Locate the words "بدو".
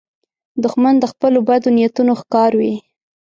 1.47-1.69